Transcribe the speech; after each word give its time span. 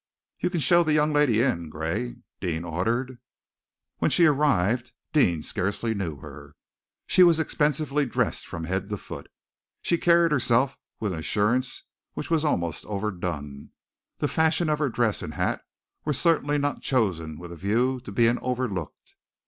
_"You 0.39 0.49
can 0.49 0.61
show 0.61 0.83
the 0.83 0.93
young 0.95 1.13
lady 1.13 1.41
in, 1.43 1.69
Gray," 1.69 2.15
Deane 2.39 2.63
ordered. 2.63 3.19
When 3.99 4.09
she 4.09 4.25
arrived, 4.25 4.93
Deane 5.13 5.43
scarcely 5.43 5.93
knew 5.93 6.15
her. 6.21 6.55
She 7.05 7.21
was 7.21 7.39
expensively 7.39 8.07
dressed 8.07 8.47
from 8.47 8.63
head 8.63 8.89
to 8.89 8.97
foot. 8.97 9.29
She 9.83 9.99
carried 9.99 10.31
herself 10.31 10.75
with 10.99 11.13
an 11.13 11.19
assurance 11.19 11.83
which 12.15 12.31
was 12.31 12.43
almost 12.43 12.83
overdone. 12.87 13.69
The 14.17 14.27
fashion 14.27 14.69
of 14.69 14.79
her 14.79 14.89
dress 14.89 15.21
and 15.21 15.35
hat 15.35 15.61
were 16.03 16.13
certainly 16.13 16.57
not 16.57 16.81
chosen 16.81 17.37
with 17.37 17.51
a 17.51 17.55
view 17.55 17.99
to 18.03 18.11
being 18.11 18.39
overlooked. 18.39 19.13